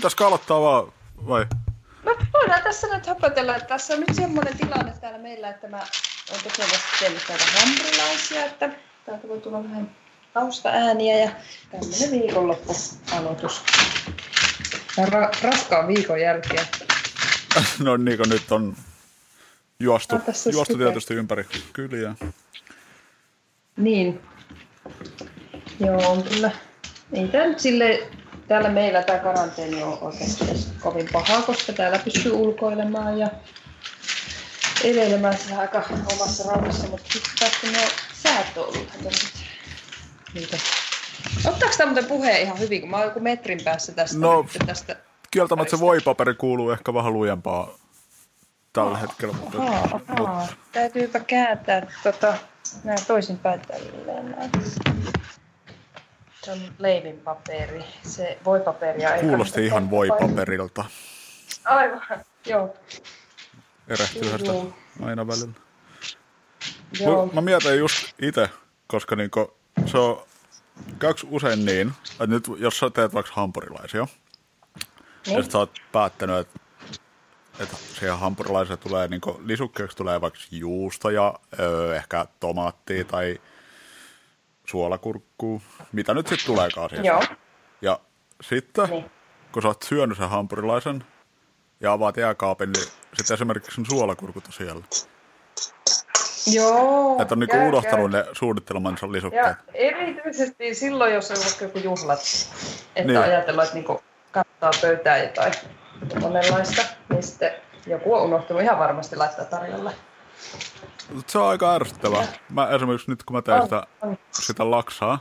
[0.00, 0.92] pitäisikö aloittaa vaan,
[1.28, 1.46] vai?
[2.04, 5.76] No voidaan tässä nyt hapatella, että tässä on nyt semmoinen tilanne täällä meillä, että mä
[5.76, 8.70] oon tosiaan vasta tehnyt näitä hampurilaisia, että
[9.06, 9.90] täältä voi tulla vähän
[10.34, 11.30] taustaääniä ja
[11.70, 13.62] tämmöinen viikonloppualoitus.
[14.96, 16.66] Tää on ra- raskaan viikon jälkeen.
[17.78, 18.76] No niin kuin nyt on
[19.80, 22.14] juostu, No, juostu tietysti ympäri kyliä.
[23.76, 24.20] Niin.
[25.80, 26.50] Joo, on kyllä.
[27.12, 28.08] Ei tää nyt sille,
[28.50, 30.44] täällä meillä tämä karanteeni on oikeasti
[30.80, 33.28] kovin paha, koska täällä pystyy ulkoilemaan ja
[34.84, 38.88] eleilemään siellä aika omassa rauhassa, mutta sitten taas kun nuo säät on ollut.
[40.34, 40.56] Niitä.
[41.46, 44.18] Ottaako tämä muuten puheen ihan hyvin, kun mä oon joku metrin päässä tästä?
[44.18, 44.96] No, tästä.
[45.30, 47.68] Kieltämättä se voipaperi kuuluu ehkä vähän lujempaa
[48.72, 49.34] tällä hetkellä.
[49.34, 50.46] Mutta, Ahaa, ahaa.
[50.72, 52.34] Täytyypä kääntää tota,
[52.84, 54.36] näin toisinpäin tälleen.
[56.42, 57.84] Se on leivinpaperi.
[58.02, 60.84] Se voipaperia ei kuulosti ihan voipaperilta.
[61.64, 62.02] Aivan,
[62.46, 62.74] joo.
[63.88, 64.74] Erehtyy Joo.
[65.02, 65.52] aina välillä.
[67.00, 67.26] joo.
[67.32, 68.50] Mä mietin just itse,
[68.86, 69.54] koska niinku
[69.86, 70.22] se on,
[70.98, 74.06] käyks usein niin, että nyt jos sä teet vaikka hampurilaisia,
[75.26, 75.36] Niin.
[75.36, 76.60] ja sä oot päättänyt, että
[77.60, 83.40] että siihen hampurilaiseen tulee niinku, lisukkeeksi tulee vaikka juustoja, öö, ehkä tomaattia tai
[84.70, 85.62] suolakurkkuu,
[85.92, 87.04] mitä nyt sitten tuleekaan siihen.
[87.04, 87.22] Joo.
[87.82, 88.00] Ja
[88.42, 89.10] sitten, Niin.
[89.52, 91.04] kun sä oot syönyt sen hampurilaisen
[91.80, 94.84] ja avaat jääkaapin, niin sitten esimerkiksi sen suolakurkut on siellä.
[96.46, 97.22] Joo.
[97.22, 99.44] Että on niinku unohtanut ne suunnittelemansa lisukkeet.
[99.46, 102.20] Ja erityisesti silloin, jos on vaikka joku juhlat,
[102.96, 103.18] että Niin.
[103.22, 104.02] ajatellaan, että niinku
[104.32, 105.52] kattaa pöytään jotain
[106.20, 107.52] monenlaista, niin sitten
[107.86, 109.92] joku on unohtunut ihan varmasti laittaa tarjolle.
[111.26, 112.26] Se on aika ärsyttävää.
[112.48, 114.18] Mä esimerkiksi nyt kun mä teen On, sitä, on.
[114.32, 115.18] sitä laksaa,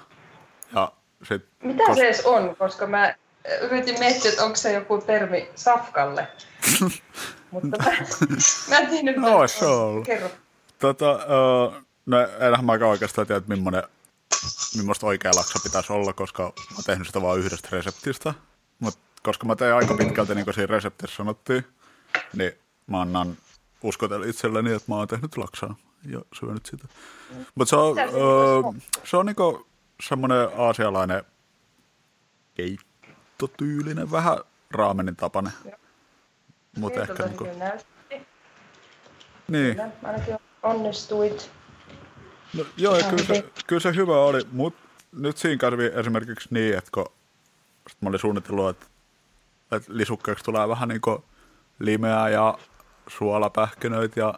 [0.75, 0.91] ja
[1.23, 3.15] sit, Mitä se edes on, koska mä
[3.61, 6.27] yritin miettiä, että onko se joku termi safkalle.
[7.51, 7.91] Mutta mä,
[8.69, 9.81] mä en tiedä, No, ois se on.
[9.81, 10.05] ollut.
[10.05, 10.29] Kerro.
[10.79, 11.73] tota, uh,
[12.05, 13.83] no enhän mä oikeastaan tiedä, että millainen,
[14.77, 18.33] millaista oikea laksa pitäisi olla, koska mä oon tehnyt sitä vain yhdestä reseptistä.
[18.79, 21.65] Mutta koska mä tein aika pitkälti, niin kuin siinä reseptissä sanottiin,
[22.35, 22.51] niin
[22.87, 23.37] mä annan
[23.83, 25.75] uskotella itselleni, että mä oon tehnyt laksaa
[26.05, 26.87] ja syönyt sitä.
[27.55, 29.67] Mutta se on, Mitä se on niinku
[30.03, 31.23] semmoinen aasialainen
[32.53, 34.37] keittotyylinen, vähän
[34.71, 35.53] raamenin tapainen.
[36.77, 37.47] Mutta ehkä niinku,
[39.47, 39.75] niin.
[39.75, 41.51] Kyllä, Ainakin onnistuit.
[42.53, 46.77] No, joo, ja kyllä se, kyllä se hyvä oli, mutta nyt siinä kävi esimerkiksi niin,
[46.77, 47.05] että kun
[47.89, 48.85] sit mä olin suunnitellut, että,
[49.71, 51.23] että lisukkeeksi tulee vähän niin kuin
[51.79, 52.57] limeää ja
[53.09, 54.33] suolapähkinöitä ja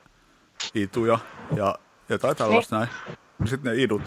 [0.76, 1.20] ituja
[1.56, 1.76] ja
[2.10, 2.90] jotain tällaista näin.
[3.46, 4.02] Sitten ne idut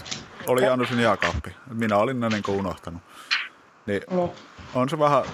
[0.46, 1.56] oli jäänyt sinne jääkaappiin.
[1.74, 3.02] Minä olin ne niin kuin unohtanut.
[3.86, 4.30] Niin Niin.
[4.74, 5.24] on se vähän...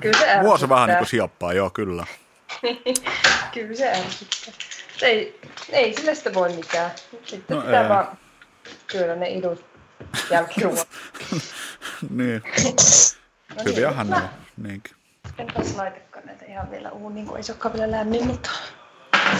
[0.00, 2.06] Kyllä se Mua se vähän niin kuin siappaa, joo kyllä.
[3.54, 4.54] Kyllä se ärsyttää.
[5.02, 5.40] Ei,
[5.70, 6.90] ei sille sitä voi mitään.
[7.24, 7.88] Sitten No no pitää ei.
[7.88, 8.18] vaan
[8.92, 9.64] syödä ne idut
[10.30, 10.86] jälkiruoan.
[12.10, 12.42] niin,
[13.56, 14.28] No hyviähän ne mä on.
[14.56, 14.96] Niinkin.
[15.38, 18.50] Enpäs laitakaan näitä ihan vielä uuniin, kun ei se olekaan vielä lämmin, mutta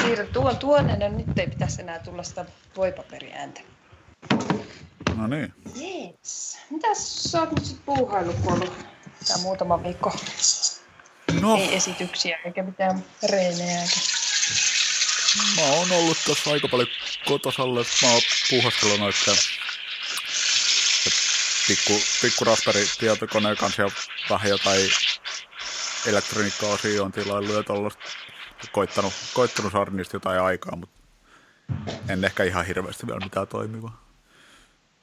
[0.03, 2.45] siirrän tuon tuonne, no nyt ei pitäisi enää tulla sitä
[2.77, 3.61] voipaperiääntä.
[5.17, 5.55] No niin.
[5.75, 6.59] Jees.
[6.71, 8.73] Mitäs sä oot nyt sit puuhailu, kun ollut
[9.29, 10.13] tää muutama viikko?
[11.41, 13.95] No, Ei esityksiä eikä mitään reenejä eikä.
[15.57, 16.89] Mä oon ollut tuossa aika paljon
[17.29, 19.65] kotosalla, mä oon puuhastellut noitten se
[21.67, 23.91] pikku, pikku Raspberry tietokoneen kanssa ja
[24.31, 24.91] vähän jotain
[26.07, 28.03] elektroniikka-osia on tilaillut ja tollaista
[28.73, 30.97] koittanut, koittanut saada niistä jotain aikaa, mutta
[32.09, 34.05] en ehkä ihan hirveästi vielä mitään toimivaa.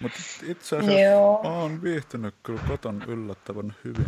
[0.01, 1.41] Mutta itse asiassa Joo.
[1.43, 4.05] oon viihtynyt kyllä koton yllättävän hyvin.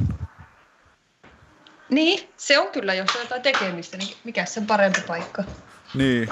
[1.89, 5.43] Niin, se on kyllä, jos on jotain tekemistä, niin mikä sen parempi paikka?
[5.93, 6.29] Niin.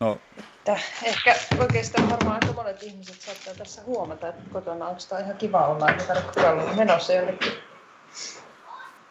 [0.00, 5.20] No, Että ehkä oikeastaan varmaan aika monet ihmiset saattaa tässä huomata, että kotona onko tämä
[5.20, 7.52] ihan kiva olla, eikä tarvitse olla menossa jonnekin.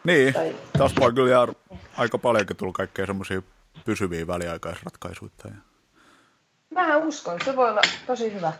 [0.03, 0.33] Niin.
[0.33, 1.47] Tai- Tässä voi kyllä jää
[1.97, 3.41] aika paljonkin tullut kaikkea semmoisia
[3.85, 5.31] pysyviä väliaikaisratkaisuja.
[5.45, 5.51] Ja...
[6.69, 8.53] Mä uskon, se voi olla tosi hyvä.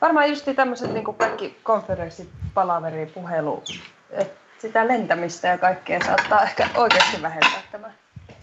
[0.00, 3.64] varmaan just tämmöiset niin kaikki konferenssit, palaveri, puhelu,
[4.10, 7.90] että sitä lentämistä ja kaikkea saattaa ehkä oikeasti vähentää tämä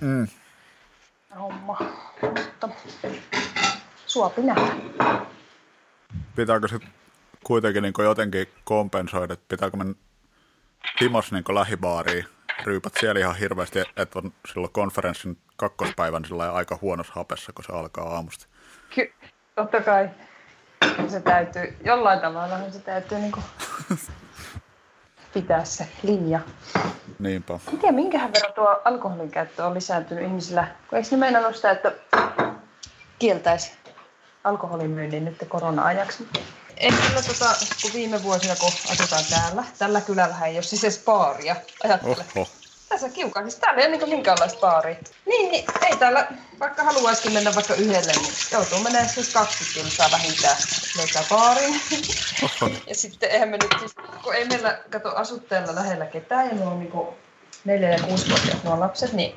[0.01, 0.27] Mm.
[1.39, 1.77] homma.
[2.21, 2.69] Mutta
[4.05, 4.75] suopi nähdä.
[6.35, 6.89] Pitääkö sitten
[7.43, 9.93] kuitenkin niin jotenkin kompensoida, että pitääkö mennä
[11.01, 12.25] himos niin lähibaariin,
[12.63, 17.73] ryypät siellä ihan hirveästi, että on silloin konferenssin kakkospäivän sillä aika huonossa hapessa, kun se
[17.73, 18.47] alkaa aamusta.
[18.95, 19.13] Ky-
[19.55, 20.09] totta kai
[21.07, 23.33] se täytyy, jollain tavalla se täytyy niin
[25.33, 26.39] pitää se linja.
[27.19, 27.59] Niinpä.
[27.71, 30.67] Miten, minkähän verran tuo alkoholin käyttö on lisääntynyt ihmisillä?
[30.89, 31.91] Kun eikö ne meinannut sitä, että
[33.19, 33.71] kieltäisi
[34.43, 36.27] alkoholin myynnin nyt korona-ajaksi?
[36.79, 41.01] En kyllä, tota, kun viime vuosina, kun asutaan täällä, tällä kylällähän ei ole siis edes
[41.05, 41.55] baaria.
[41.83, 42.25] Ajattele.
[42.35, 42.47] Oho.
[42.89, 44.95] Tässä kiukaan, siis täällä ei ole niin minkäänlaista baaria.
[45.25, 46.27] Niin, niin, ei täällä,
[46.59, 50.57] vaikka haluaisikin mennä vaikka yhdelle, niin joutuu menemään siis 20 kilsaa vähintään
[50.97, 51.81] löytää baarin.
[52.43, 52.71] Oho.
[52.87, 56.71] Ja sitten eihän me nyt, siis, kun ei meillä kato asutteella lähellä ketään ja nuo
[56.71, 57.15] on niinku
[57.65, 58.25] neljä ja kuusi
[58.63, 59.35] nuo lapset, niin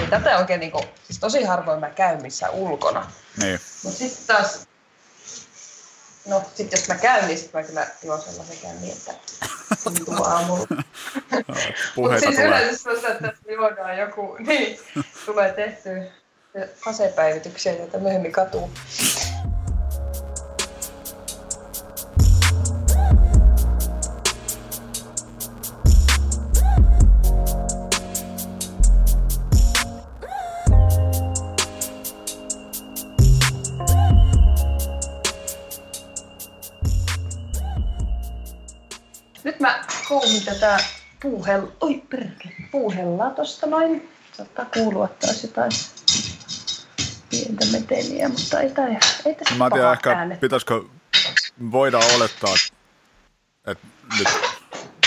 [0.00, 3.12] ei tätä oikein niinku, siis tosi harvoin mä käyn missään ulkona.
[3.36, 3.60] Niin.
[3.84, 4.68] Mutta sitten taas,
[6.26, 9.14] no sit jos mä käyn, niin sit mä kyllä juon sellaisen käynnin, että
[9.84, 10.66] tuntuu aamulla.
[11.96, 14.80] Mutta siis yleensä on että juodaan joku, niin
[15.26, 16.04] tulee tehtyä
[16.86, 18.70] asepäivityksiä, joita myöhemmin katuu.
[40.10, 40.76] Kouhin tätä
[41.22, 41.66] puuhel...
[41.80, 44.08] Oi perkele, puuhellaa tosta noin.
[44.32, 45.70] Saattaa kuulua taas jotain
[47.30, 48.90] pientä meteliä, mutta ei, tai,
[49.26, 50.40] ei tässä Mä tiedä ehkä, äänet.
[50.40, 50.82] pitäisikö,
[51.72, 52.54] voidaan olettaa,
[53.66, 53.86] että
[54.18, 54.28] nyt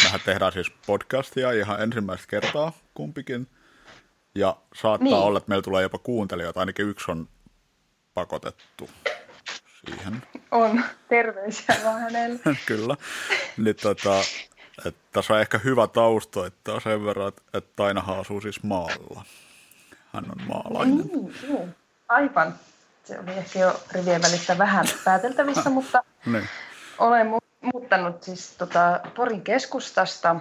[0.03, 3.47] mehän tehdään siis podcastia ihan ensimmäistä kertaa kumpikin.
[4.35, 5.15] Ja saattaa Niin.
[5.15, 7.27] olla, että meillä tulee jopa kuuntelijoita, ainakin yksi on
[8.13, 8.89] pakotettu
[9.85, 10.23] siihen.
[10.51, 10.83] On.
[11.09, 12.39] Terveisiä vaan hänelle.
[12.65, 12.95] Kyllä.
[13.57, 14.21] Niin tota,
[14.85, 19.25] että tässä on ehkä hyvä tausto, että on sen verran, että, Tainahan asuu siis maalla.
[20.13, 20.97] Hän on maalainen.
[20.97, 21.67] Niin, joo.
[22.09, 22.53] Aivan.
[23.03, 26.49] Se oli ehkä jo rivien välistä vähän pääteltävissä, mutta Niin.
[26.97, 30.35] olen mu- muuttanut siis tota Porin keskustasta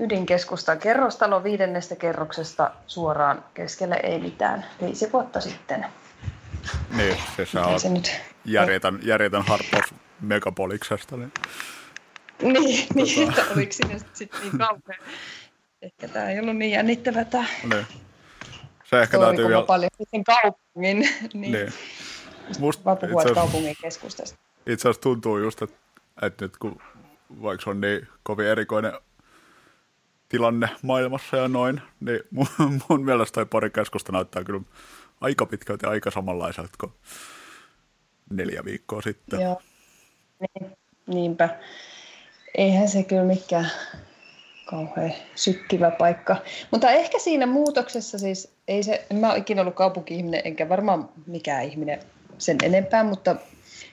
[0.00, 5.86] ydinkeskustan kerrostalo viidennestä kerroksesta suoraan keskelle ei mitään viisi vuotta sitten.
[6.96, 8.20] Niin, siis sä Ei oot se nyt...
[8.44, 11.16] järjetön, järjetön harppaus megapoliksesta.
[11.16, 11.32] Niin.
[12.42, 15.00] Niin, niin että oliko sinne sitten niin kauhean.
[15.82, 17.86] Ehkä tämä ei ollut niin jännittävä tämä Niin.
[18.84, 19.62] Se ehkä story, täytyy vielä...
[19.62, 20.98] paljon sitten kaupungin,
[21.34, 21.72] niin, Niin.
[22.58, 24.38] Musta vaan itse puhua asiassa, kaupungin keskustasta.
[24.66, 25.76] itse asiassa tuntuu just, että,
[26.22, 26.82] että nyt kun
[27.42, 28.92] vaikka se on niin kovin erikoinen
[30.28, 32.46] tilanne maailmassa ja noin, niin mun,
[32.88, 34.60] mun mielestä toi Porin keskusta näyttää kyllä
[35.20, 36.92] aika pitkälti aika samanlaiselta kuin
[38.30, 39.40] neljä viikkoa sitten.
[39.40, 39.62] Joo.
[40.40, 40.76] Niin,
[41.06, 41.58] niinpä.
[42.54, 43.70] Eihän se kyllä mikään
[44.64, 46.36] kauhean sykkivä paikka.
[46.70, 51.08] Mutta ehkä siinä muutoksessa siis, ei se, en mä ole ikinä ollut kaupunki-ihminen, enkä varmaan
[51.26, 52.00] mikään ihminen
[52.38, 53.36] sen enempää, mutta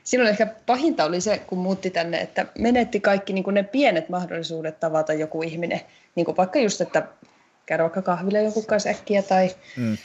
[0.03, 4.09] silloin ehkä pahinta oli se, kun muutti tänne, että menetti kaikki niin kuin ne pienet
[4.09, 5.81] mahdollisuudet tavata joku ihminen.
[6.15, 7.07] Niin kuin vaikka just, että
[7.65, 9.97] käydä vaikka kahville jonkun kanssa äkkiä tai Mm.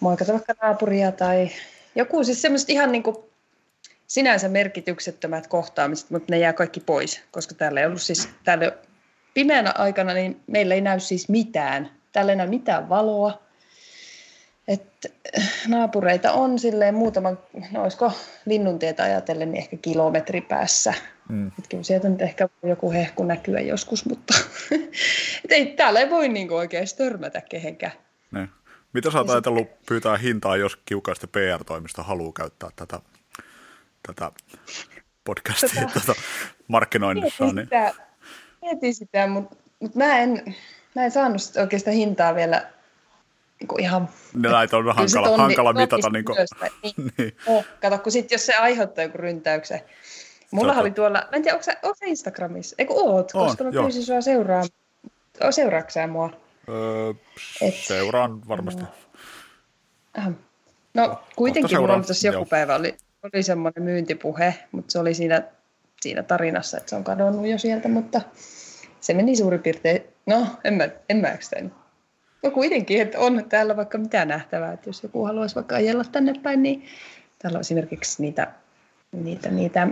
[0.00, 1.50] moikata vaikka naapuria tai
[1.94, 3.16] joku siis semmoiset ihan niin kuin
[4.14, 8.72] sinänsä merkityksettömät kohtaamiset, mutta ne jää kaikki pois, koska täällä ei ollut siis, täällä
[9.34, 11.90] pimeänä aikana, niin meillä ei näy siis mitään.
[12.12, 13.42] Täällä ei näy mitään valoa.
[14.68, 15.12] Et
[15.68, 17.30] naapureita on silleen muutama,
[17.72, 18.12] no olisiko
[18.46, 20.94] linnuntietä ajatellen, niin ehkä kilometri päässä.
[21.28, 21.46] Mm.
[21.46, 24.34] Et kyllä sieltä nyt ehkä joku hehku näkyä joskus, mutta
[25.44, 27.92] et ei, täällä ei voi niinku oikein törmätä kehenkään.
[28.30, 28.48] Niin.
[28.92, 33.00] Mitä sä oot ajatellut pyytää hintaa, jos kiukaista PR-toimisto haluaa käyttää tätä,
[34.06, 34.32] tätä
[35.24, 36.20] podcastia tätä
[36.68, 37.54] markkinoinnissaan?
[37.54, 38.04] Niin, Mietin sitä,
[38.62, 40.54] mietin sitä mutta mut mä, en,
[40.94, 42.70] mä en saanut oikeastaan hintaa vielä
[43.60, 44.08] niin ihan...
[44.34, 46.10] ne näitä on se hankala, tonni- hankala mitata.
[46.10, 46.36] Niin kuin.
[46.82, 47.12] Niin.
[47.18, 47.36] niin.
[47.80, 49.80] Kato, kun sit, jos se aiheuttaa joku ryntäyksen.
[50.50, 52.76] Mulla Tota- oli tuolla, mä en tiedä, onko sä, onko sä Instagramissa?
[52.78, 53.84] Eikö oot, On, koska mä joo.
[53.84, 54.62] pyysin sua seuraa.
[55.50, 56.30] Seuraatko sä mua?
[56.68, 57.12] Öö,
[57.60, 58.82] Et- seuraan varmasti.
[60.18, 60.28] Äh.
[60.94, 62.44] No kuitenkin mulla tässä joku joo.
[62.44, 65.42] päivä oli, oli semmoinen myyntipuhe, mutta se oli siinä,
[66.00, 68.20] siinä tarinassa, että se on kadonnut jo sieltä, mutta
[69.00, 71.72] se meni suurin piirtein, no en mä, en mä sitä nyt.
[72.42, 76.34] No kuitenkin, että on täällä vaikka mitä nähtävää, että jos joku haluaisi vaikka ajella tänne
[76.42, 76.84] päin, niin
[77.38, 78.52] täällä on esimerkiksi niitä
[79.12, 79.88] niitä, niitä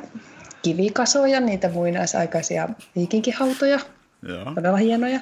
[0.63, 3.79] kivikasoja, niitä muinaisaikaisia viikinkihautoja,
[4.23, 4.53] Joo.
[4.55, 5.21] todella hienoja.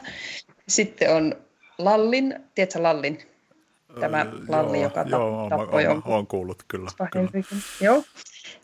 [0.69, 1.35] Sitten on
[1.79, 3.19] Lallin, tiedätkö Lallin?
[4.01, 6.91] Tämä Lalli, joo, joka joo, tap, tappoi olen, jonkun olen kuullut kyllä.
[7.13, 7.31] kyllä.
[7.81, 8.05] Joo,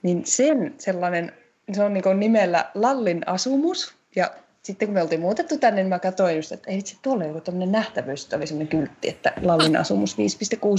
[0.02, 1.32] niin sen sellainen,
[1.72, 3.94] se on niin nimellä Lallin asumus.
[4.16, 4.30] Ja
[4.62, 7.40] sitten kun me oltiin muutettu tänne, niin mä katsoin just, että ei itse tuolla joku
[7.40, 10.18] tämmöinen nähtävyys, että oli semmoinen kyltti, että Lallin asumus 5,6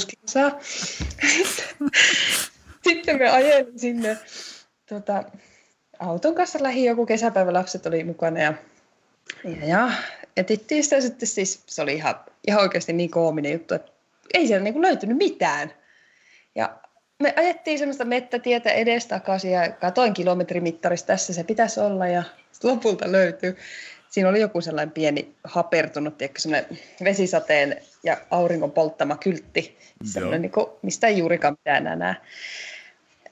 [0.08, 0.52] kilsaa.
[2.88, 4.18] sitten me ajelin sinne
[4.90, 5.24] tota,
[6.00, 8.54] auton kanssa lähi joku kesäpäivä, lapset oli mukana ja,
[9.44, 9.92] ja, ja
[10.38, 12.16] etittiin sitä sitten siis, se oli ihan,
[12.48, 13.92] ihan oikeasti niin koominen juttu, että
[14.34, 15.74] ei siellä niin löytynyt mitään.
[16.56, 16.78] Ja
[17.20, 22.24] me ajettiin semmoista mettätietä edestakaisin ja katoin kilometrimittarista, tässä se pitäisi olla ja
[22.64, 23.58] lopulta löytyy.
[24.10, 30.52] Siinä oli joku sellainen pieni hapertunut, tiedätkö, semmoinen vesisateen ja auringon polttama kyltti, semmoinen, niin
[30.52, 32.16] kuin, mistä ei juurikaan mitään enää.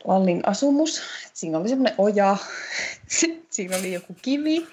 [0.03, 1.01] Lallin asumus,
[1.33, 2.37] siinä oli semmoinen oja,
[3.49, 4.67] siinä oli joku kivi,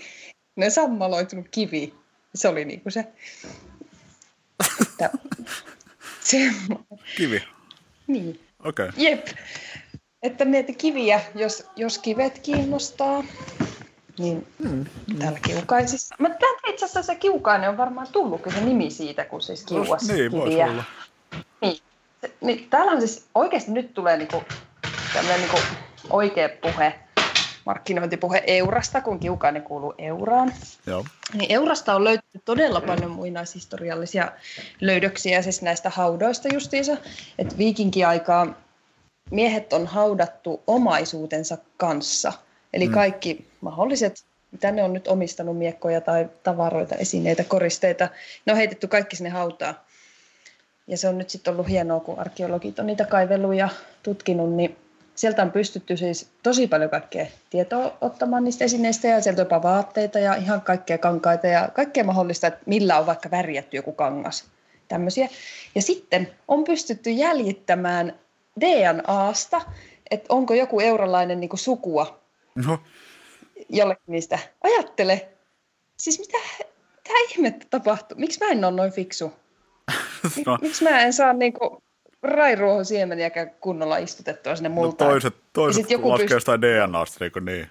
[0.57, 1.95] ne sammaloitunut kivi,
[2.35, 3.05] se oli niin kuin se.
[4.83, 5.11] Että,
[6.25, 6.87] semmoinen.
[7.17, 7.43] Kivi,
[8.07, 8.41] Niin.
[8.65, 8.89] okei.
[8.89, 9.05] Okay.
[9.05, 9.27] Jep.
[10.23, 13.25] Että mieti kiviä, jos, jos kivet kiinnostaa,
[14.19, 14.85] niin mm,
[15.19, 16.15] täällä kiukaisissa.
[16.19, 19.43] Mä tiedän, että itse asiassa se kiukainen on varmaan tullut kyllä se nimi siitä, kun
[19.43, 20.67] siis kiuas Niin, kiviä.
[20.67, 20.85] olla.
[21.61, 21.79] Niin.
[22.41, 22.67] Niin.
[22.71, 24.43] Täällä on siis oikeasti nyt tulee niinku,
[25.15, 25.59] tämmöinen niinku
[26.11, 26.95] oikea puhe,
[27.67, 30.53] markkinointipuhe Eurasta, kun kiukainen kuuluu Euraan.
[30.87, 31.05] Joo.
[31.35, 34.33] Niin Eurasta on löytynyt todella paljon muinaishistoriallisia
[34.81, 36.97] löydöksiä siis näistä haudoista justiinsa.
[37.39, 38.47] Että viikinkiaikaa
[39.31, 42.33] miehet on haudattu omaisuutensa kanssa.
[42.73, 42.95] Eli Mm.
[42.95, 48.09] kaikki mahdolliset, mitä ne on nyt omistanut miekkoja tai tavaroita, esineitä, koristeita,
[48.47, 49.75] ne on heitetty kaikki sinne hautaan.
[50.87, 53.69] Ja se on nyt sitten ollut hienoa, kun arkeologit on niitä kaivellut ja
[54.03, 54.77] tutkinut, niin
[55.23, 59.63] sieltä on pystytty siis tosi paljon kaikkea tietoa ottamaan niistä esineistä ja sieltä on jopa
[59.63, 64.45] vaatteita ja ihan kaikkea kankaita ja kaikkea mahdollista, että millä on vaikka värjätty joku kangas.
[64.89, 65.29] Tämmöisiä.
[65.75, 68.19] Ja sitten on pystytty jäljittämään
[68.61, 69.63] DNAsta,
[70.11, 72.21] että onko joku eurolainen niin sukua
[72.55, 72.79] No,
[73.69, 74.39] jollekin niistä.
[74.63, 75.29] Ajattele,
[75.97, 76.39] siis mitä,
[76.97, 78.19] mitä ihmettä tapahtuu?
[78.19, 79.33] Miksi mä en ole noin fiksu?
[80.37, 81.83] Mik, no, Miksi mä en saa niinku
[82.23, 85.11] rairuohon siemeniäkään kunnolla istutettua sinne no multaan?
[85.11, 87.71] toiset, toiset sit joku laskee pyst- jostain DNAsta, niin kuin niin.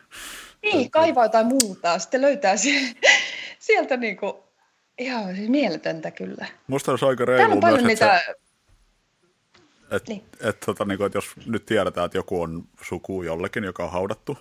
[0.62, 2.96] Niin, kaivaa jotain multaa, sitten löytää sie-
[3.60, 4.44] sieltä niinku,
[4.98, 6.46] ihan siis mieletöntä kyllä.
[6.68, 8.36] Musta olisi aika reilu myös, että, niitä, se,
[9.96, 10.24] et, Niin.
[10.42, 13.92] et, tota, niin kuin, että jos nyt tiedetään, että joku on suku jollekin, joka on
[13.92, 14.38] haudattu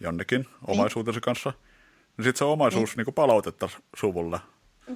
[0.00, 0.50] jonnekin Niin.
[0.66, 1.52] omaisuutensa kanssa,
[2.16, 3.04] niin sitten se omaisuus niin.
[3.06, 4.38] niin palautettaisiin suvulle.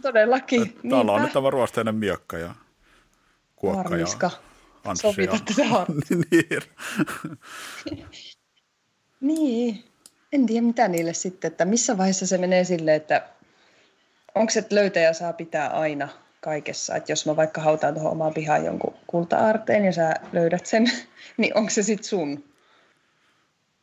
[0.02, 2.54] todellakin, Et täällä on nyt tämä ruosteinen miekka ja
[3.56, 4.26] kuokka Harmiska.
[4.26, 4.47] ja
[4.96, 5.86] Sovita tätä har-
[6.30, 6.62] niin.
[9.20, 9.84] Niin,
[10.32, 13.28] en tiedä mitä niille sitten, että missä vaiheessa se menee silleen, että
[14.34, 16.08] onko se, että löytäjä saa pitää aina
[16.40, 20.84] kaikessa, että jos mä vaikka hautaan tuohon omaan pihaan jonkun kulta-aarteen ja sä löydät sen,
[21.36, 22.44] niin onko se sitten sun?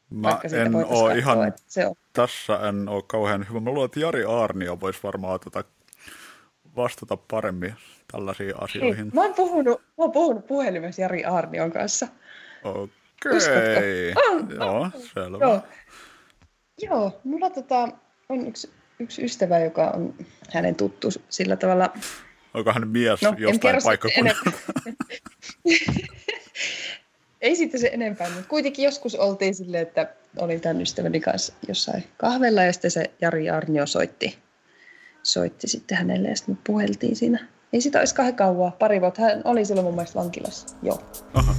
[0.09, 1.95] Mä en katsoa, ihan, se on.
[2.13, 3.59] tässä en ole kauhean hyvä.
[3.59, 5.63] Mä luulen, että Jari Aarnio voisi varmaan tota,
[6.75, 7.75] vastata paremmin
[8.15, 9.11] tällaisiin Hei, asioihin.
[9.13, 12.07] mä oon puhunut, mä oon puhunut puhelimessa Jari Aarnion kanssa.
[12.63, 14.13] Okei?
[14.29, 15.37] On, joo, selvä.
[15.41, 15.61] Joo,
[16.81, 17.89] Joo mulla tota,
[18.29, 20.13] on yksi, yksi ystävä, joka on
[20.53, 21.93] hänen tuttu sillä tavalla
[22.53, 24.51] Onko hän mies No, jostain paikkakunnalta?
[27.41, 32.03] Ei sitten se enempää, mutta kuitenkin joskus oltiin silleen, että olin tämän ystäväni kanssa jossain
[32.17, 34.37] kahvella ja sitten se Jari Arnio soitti,
[35.23, 37.54] soitti sitten hänelle ja sitten me puheltiin siinä.
[37.75, 39.21] Ei sitä olisi kahden kauaa, pari vuotta.
[39.21, 40.77] Hän oli silloin mun mielestä vankilassa.
[40.83, 41.01] Joo.
[41.33, 41.55] Aha.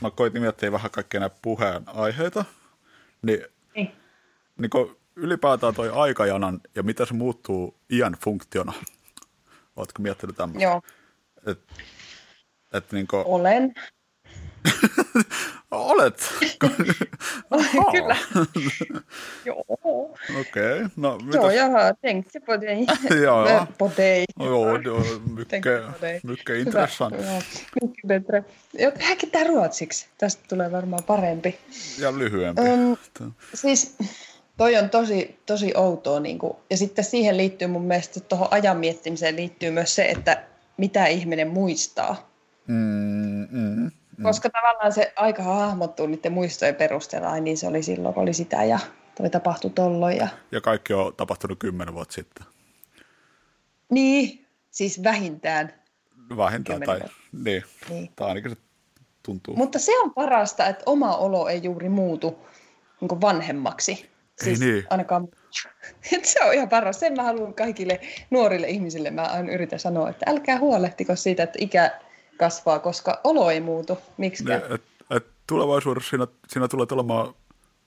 [0.00, 2.44] Mä koitin miettiä vähän kaikkia näitä puheenaiheita,
[3.22, 3.44] niin,
[3.74, 3.92] Niin.
[4.58, 8.72] niin kun ylipäätään toi aikajanan ja mitä se muuttuu iän funktiona.
[9.76, 10.62] Ootko miettinyt tämmöistä?
[10.62, 10.82] Joo,
[11.46, 11.60] Et,
[12.72, 13.74] et niin kuin, olen.
[15.70, 16.30] olet.
[17.92, 18.16] Kyllä.
[19.44, 19.64] Joo.
[20.40, 20.88] Okei, okay.
[20.96, 21.54] no Joo, mitäs?
[21.54, 22.88] jaha, tänkte på dig.
[23.22, 23.66] Ja.
[23.78, 24.24] På dig.
[24.40, 25.62] Joo, det var mycket,
[26.24, 26.60] mycket Hyvä.
[26.60, 27.14] intressant.
[27.14, 27.40] Joo,
[27.82, 28.44] mycket bättre.
[28.72, 30.08] Joo, Tehdäänkin tämä ruotsiksi.
[30.18, 31.58] Tästä tulee varmaan parempi.
[31.98, 32.62] Ja lyhyempi.
[32.62, 32.96] Öm,
[33.54, 33.96] siis
[34.60, 36.20] toi on tosi, tosi outoa.
[36.20, 40.44] Niin kuin, ja sitten siihen liittyy mun mielestä, tuohon ajan miettimiseen liittyy myös se, että
[40.76, 42.30] mitä ihminen muistaa.
[42.66, 43.90] Mm, mm,
[44.22, 48.64] koska tavallaan se aika hahmottuu niiden muistojen perusteella, niin se oli silloin, kun oli sitä
[48.64, 48.78] ja
[49.14, 50.16] toi tapahtui tolloin.
[50.16, 50.28] Ja...
[50.52, 52.46] Ja kaikki on tapahtunut kymmenen vuotta sitten.
[53.90, 55.74] Niin, siis vähintään.
[56.36, 57.00] Vähintään, tai,
[57.44, 58.10] niin, Niin.
[58.16, 58.56] tai ainakin se
[59.22, 59.56] tuntuu.
[59.56, 62.46] Mutta se on parasta, että oma olo ei juuri muutu
[63.00, 64.09] niin vanhemmaksi.
[64.44, 64.86] Siis niin.
[64.90, 65.28] ainakaan
[66.12, 67.00] Et se on ihan paras.
[67.00, 69.10] Sen mä haluan kaikille nuorille ihmisille.
[69.10, 72.00] Mä aina yritän sanoa, että älkää huolehtiko siitä, että ikä
[72.36, 73.98] kasvaa, koska olo ei muutu.
[75.10, 77.34] Et tulevaisuudessa siinä, siinä tulee olemaan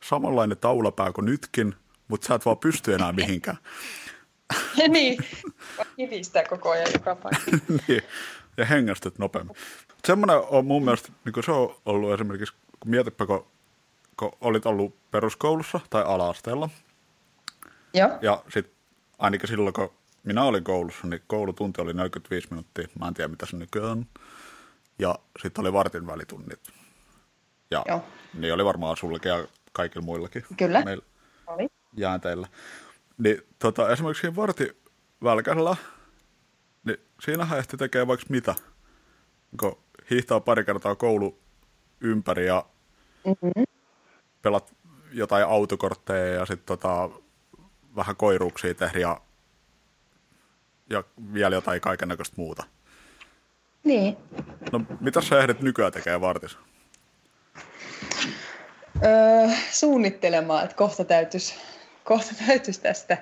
[0.03, 1.75] samanlainen taulapää kuin nytkin,
[2.07, 3.57] mutta sä et vaan pysty enää mihinkään.
[4.87, 5.17] niin,
[5.95, 7.51] kivistää koko ajan joka paikka.
[7.87, 8.01] niin,
[8.57, 9.55] ja hengästyt nopeammin.
[10.07, 13.52] Semmoinen on mun mielestä, niin se on ollut esimerkiksi, kun mietipä, kun, kun
[14.41, 16.69] olit ollut peruskoulussa tai ala-asteella,
[17.93, 18.09] Joo.
[18.21, 18.75] ja sitten
[19.19, 19.93] ainakin silloin, kun
[20.23, 22.87] minä olin koulussa, niin koulutunti oli 45 minuuttia.
[22.99, 24.05] Mä en tiedä, mitä se nykyään on.
[24.99, 26.59] Ja sitten oli vartin välitunnit.
[27.71, 28.03] Ja Joo.
[28.33, 30.45] niin oli varmaan sullekin ja kaikilla muillakin.
[30.57, 30.83] Kyllä.
[30.83, 31.03] Meillä
[31.47, 31.67] Oli.
[31.97, 32.47] jäänteillä.
[33.17, 35.75] Niin tota, esimerkiksi siinä vartivälkällä,
[36.85, 38.55] niin siinähän ehti tekee vaikka mitä.
[39.59, 39.77] Kun
[40.09, 41.39] hiihtää pari kertaa koulu
[42.01, 42.65] ympäri ja
[43.25, 43.63] Mm-hmm.
[44.43, 44.73] Pelat
[45.11, 47.09] jotain autokortteja ja sitten tota,
[47.95, 49.21] vähän koiruuksia tehdä ja,
[50.89, 52.63] ja vielä jotain kaikennäköistä muuta.
[53.83, 54.17] Niin.
[54.71, 56.59] No, mitä sä ehdit nykyään tekee vartissa?
[59.05, 61.55] Öö, suunnittelemaan, että kohta täytyisi,
[62.03, 63.17] kohta täytyisi tästä.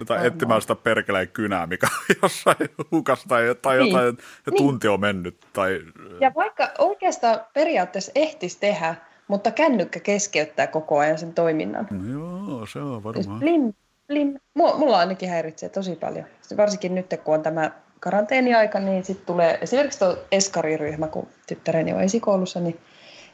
[0.00, 0.34] Jotain Varmaan.
[0.34, 2.56] etsimään sitä perkeleen kynää, mikä on jossain
[2.90, 3.92] hukassa tai, tai Niin.
[3.92, 4.06] jotain,
[4.46, 4.56] ja Niin.
[4.56, 5.46] tunti on mennyt.
[5.52, 5.80] Tai,
[6.20, 8.94] Ja vaikka oikeastaan periaatteessa ehtisi tehdä,
[9.28, 11.88] mutta kännykkä keskeyttää koko ajan sen toiminnan.
[11.90, 13.40] no joo, se on Siis varmaan.
[13.40, 13.74] Blim,
[14.06, 14.34] blim.
[14.54, 16.26] Mua- Mulla ainakin häiritsee tosi paljon.
[16.40, 21.92] Sitten varsinkin nyt, kun on tämä karanteeniaika, niin sitten tulee esimerkiksi tuo eskariryhmä, kun tyttäreni
[21.92, 22.80] on esikoulussa, niin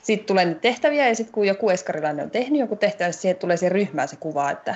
[0.02, 3.36] sitten tulee niitä tehtäviä ja sitten kun joku eskarilainen on tehnyt joku tehtävä, niin siihen
[3.36, 4.74] tulee siihen ryhmään se kuva, että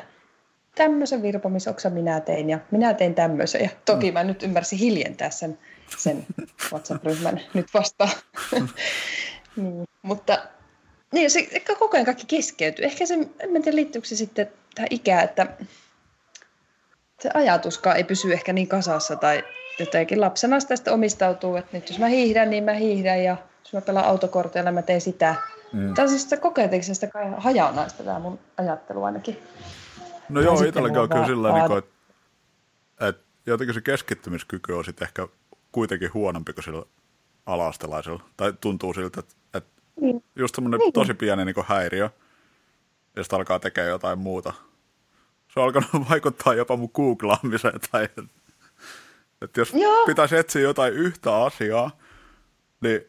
[0.75, 3.63] tämmöisen virpomisoksa minä tein ja minä tein tämmöisen.
[3.63, 5.59] Ja toki mä nyt ymmärsin hiljentää sen,
[5.99, 6.27] sen
[6.73, 8.11] WhatsApp-ryhmän nyt vastaan.
[9.57, 10.39] niin, mutta
[11.13, 12.85] niin, se ehkä koko ajan kaikki keskeytyy.
[12.85, 15.47] Ehkä se, en tiedä liittyykö se sitten tähän ikään, että
[17.21, 19.45] se ajatuskaan ei pysy ehkä niin kasassa tai
[19.79, 23.73] jotenkin lapsena sitä sitten omistautuu, että nyt jos mä hiihdän, niin mä hiihdän ja jos
[23.73, 25.35] mä pelaan autokorteilla, mä teen sitä.
[25.73, 25.95] Mm.
[25.95, 26.37] Tämä on siis sitä
[26.95, 29.43] sitä kai hajanaista tämä mun ajattelu ainakin.
[30.29, 31.91] No Ja joo, itselläkin on kyllä sillä tavalla, että,
[33.09, 35.29] että jotenkin se keskittymiskyky on sitten ehkä
[35.73, 36.83] kuitenkin huonompi kuin sillä
[37.47, 38.23] alastelaisella.
[38.37, 39.35] Tai tuntuu siltä, että
[40.01, 40.25] Niin.
[40.37, 40.93] just semmoinen Niin.
[40.93, 42.11] tosi pieni niin häiriö,
[43.17, 44.53] ja sitten alkaa tekemään jotain muuta.
[45.55, 47.81] Se on alkanut vaikuttaa jopa mun googlaamiseen.
[47.93, 48.05] Tai,
[49.43, 50.07] että, jos Joo.
[50.07, 51.91] pitäisi etsiä jotain yhtä asiaa,
[52.81, 53.01] niin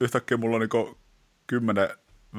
[0.00, 0.96] yhtäkkiä mulla on niin
[1.46, 1.88] kymmenen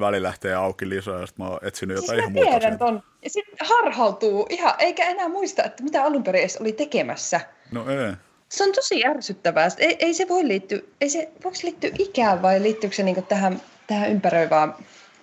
[0.00, 3.02] välilähteä auki lisää, ja sitten mä oon etsinyt Siis jotain ihan mä muita tiedän ton.
[3.22, 7.40] Ja sitten harhautuu ihan, eikä enää muista, että mitä alun perin edes oli tekemässä.
[7.72, 8.12] No ei.
[8.50, 9.68] Se on tosi ärsyttävää.
[9.78, 13.22] Ei, ei se voi liittyä, ei se, voiko se liittyä ikään vai liittyykö se niinku
[13.22, 14.74] tähän, tähän ympäröivään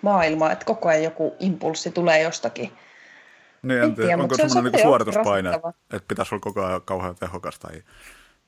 [0.01, 2.71] maailmaan, että koko ajan joku impulssi tulee jostakin.
[3.63, 5.49] Niin, En tiedä, onko se on semmoinen niin semmoinen suorituspaine,
[5.93, 7.83] että pitäisi olla koko ajan kauhean tehokas tai,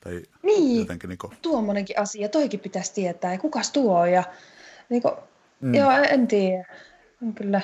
[0.04, 4.24] tai Niin, jotenkin niin kuin, tuommoinenkin asia, toikin pitäisi tietää, ja kukas tuo, ja
[4.90, 5.12] niinku,
[5.60, 5.68] Mm.
[5.68, 5.76] mm.
[5.76, 6.66] joo, en tiedä.
[7.22, 7.62] On kyllä.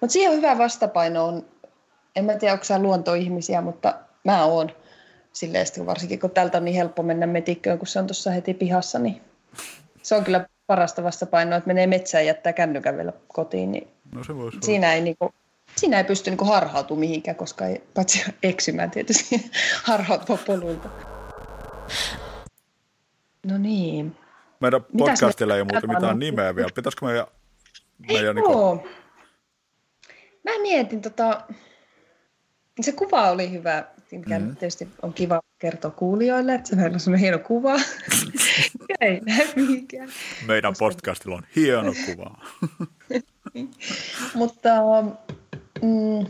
[0.00, 1.46] Mutta siihen on hyvä vastapaino on,
[2.16, 3.94] en mä tiedä, onko sä luontoihmisiä, mutta
[4.24, 4.70] mä oon.
[5.32, 8.54] Silleen, kun varsinkin kun täältä on niin helppo mennä metikköön, kun se on tuossa heti
[8.54, 9.22] pihassa, niin
[10.02, 14.24] se on kyllä parasta vastapainoa, että menee metsään ja jättää kännykän vielä kotiin, niin no
[14.24, 14.66] se voisi olla.
[14.66, 15.34] siinä ei, niinku,
[15.76, 19.50] siinä ei pysty niinku harhautumaan mihinkään, koska ei, paitsi eksymään tietysti
[19.84, 20.88] harhautua polulta.
[23.46, 24.16] No niin.
[24.60, 26.70] Meidän podcastilla ei muuten mitään nimeä vielä.
[26.74, 27.26] Pitäisikö meidän,
[28.08, 28.86] meidän niin kuin, Joo.
[30.44, 31.42] Mä mietin, tota,
[32.80, 33.84] se kuva oli hyvä,
[34.16, 34.56] mikä mm.
[34.56, 37.74] tietysti on kiva kertoa kuulijoille, että meillä on hieno kuva.
[39.00, 40.08] ei näe mihinkään.
[40.46, 42.46] meidän podcastilla on hieno kuva.
[44.34, 44.68] Mutta
[45.82, 46.26] mm,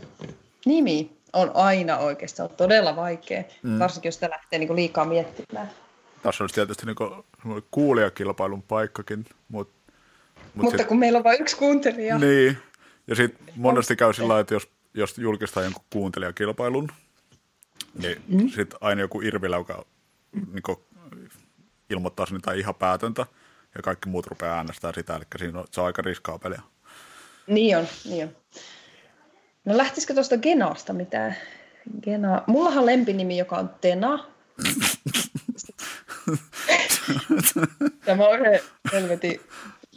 [0.65, 3.79] nimi on aina oikeastaan todella vaikea, mm.
[3.79, 5.69] varsinkin jos sitä lähtee niinku liikaa miettimään.
[6.23, 6.95] Tässä olisi tietysti niin
[7.71, 9.93] kuulijakilpailun paikkakin, mutta
[10.53, 12.57] mut Mutta kun meillä on vain yksi kuuntelija, Niin,
[13.07, 16.89] ja sitten monesti käy sillä että jos, jos julkistaa jonkun kuuntelijakilpailun,
[17.93, 18.49] niin mm.
[18.49, 19.85] sitten aina joku irvilä, joka
[20.31, 20.77] niin
[21.89, 23.25] ilmoittaa sen jotain ihan päätöntä,
[23.75, 26.61] ja kaikki muut rupeaa äänestämään sitä, eli siinä on, se on aika riskaa peliä.
[27.47, 28.35] Niin on, niin on.
[29.65, 31.35] No lähtisikö tuosta Genasta mitään?
[32.03, 32.43] Gena.
[32.47, 34.25] Mullahan on lempinimi, joka on Tena.
[38.05, 38.59] Tämä on yhden
[38.91, 39.41] helvetin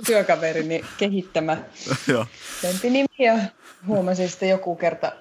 [0.07, 1.57] työkaverini kehittämä
[2.63, 3.39] lempinimi ja
[3.87, 5.13] huomasin sitten joku kerta,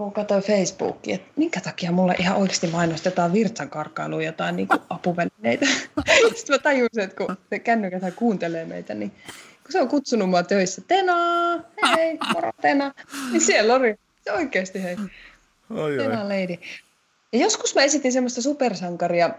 [0.00, 4.80] kun katsoin Facebookia, että minkä takia mulle ihan oikeasti mainostetaan virtsan karkailuun jotain niin kuin
[4.90, 5.66] apuvälineitä.
[6.36, 9.10] Sitten mä tajusin, että kun se kännykät kuuntelee meitä, niin
[9.62, 11.58] kun se on kutsunut mua töissä, Tenaa,
[11.96, 12.94] hei, moro Tena,
[13.32, 14.96] niin siellä oli se oikeasti hei,
[15.70, 16.04] Oi, oi.
[16.04, 16.56] Tena Lady.
[17.32, 19.30] Ja joskus mä esitin semmoista supersankaria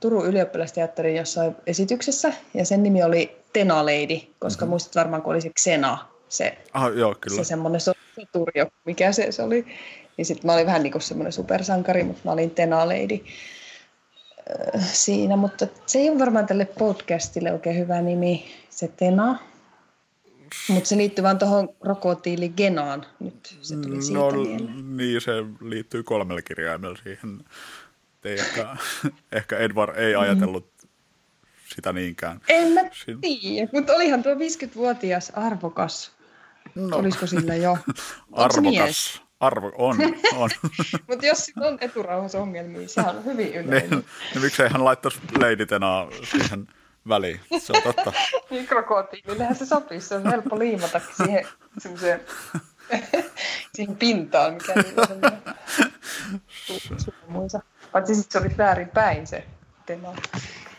[0.00, 4.70] Turun ylioppilasteatterin jossain esityksessä, ja sen nimi oli Tena Lady, koska mm-hmm.
[4.70, 7.36] muistat varmaan, kun oli se Xena, se Ah, joo, kyllä.
[7.36, 8.52] se semmoinen soturi,
[8.84, 9.66] mikä se, se oli.
[10.16, 13.24] Niin sitten mä olin vähän niin kuin semmoinen supersankari, mutta mä olin Tena Lady
[14.50, 15.36] öö, siinä.
[15.36, 19.38] Mutta se ei ole varmaan tälle podcastille oikein hyvä nimi, se Tena.
[20.68, 23.06] Mutta se liittyy vaan tuohon krokotiili Genaan.
[23.20, 24.96] Nyt se tuli siitä no, mieleen.
[24.96, 27.44] niin, se liittyy kolmella kirjaimella siihen.
[28.24, 28.76] Ei ehkä,
[29.38, 30.70] ehkä Edward ei ajatellut
[31.74, 32.40] sitä niinkään.
[32.48, 32.80] En mä
[33.20, 36.15] tiedä, mutta olihan tuo 50-vuotias arvokas.
[36.76, 37.78] No, Olisiko sillä jo?
[38.32, 39.22] Arvokas.
[39.40, 39.96] Arvo, on,
[40.36, 40.50] on.
[41.08, 43.90] Mutta jos sillä on eturauhasongelmia, se on hyvin yleinen.
[43.90, 46.68] niin, niin miksei hän laittaisi leiditenaa siihen
[47.08, 47.40] väliin.
[47.58, 48.12] Se on totta.
[48.50, 51.46] Niin krokotiilillehän se sopii, se on helppo liimata siihen
[51.78, 52.20] semmoiseen
[53.74, 55.20] siihen pintaan, mikä on.
[57.92, 59.44] Paitsi sitten se olisi väärin päin se
[59.86, 60.14] tema,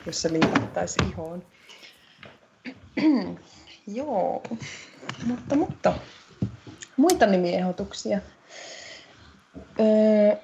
[0.06, 1.44] jos se liimattaisi ihoon.
[3.88, 4.44] Joo,
[5.26, 5.94] mutta, mutta
[6.98, 8.20] muita nimiehdotuksia.
[9.80, 10.36] Öö,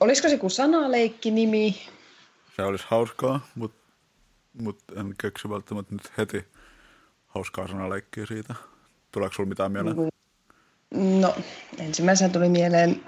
[0.00, 1.80] olisiko se joku sanaleikki-nimi?
[2.56, 3.78] Se olisi hauskaa, mutta
[4.62, 6.46] mut en keksi välttämättä nyt heti
[7.26, 8.54] hauskaa sanaleikkiä siitä.
[9.12, 9.96] Tuleeko sulla mitään mieleen?
[11.20, 11.34] No,
[11.78, 13.02] ensimmäisenä tuli mieleen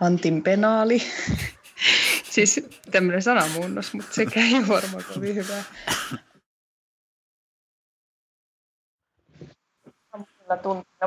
[0.00, 1.02] Antin penaali.
[2.30, 5.62] siis tämmöinen sanamuunnos, mutta sekään ei varmaan kovin hyvä.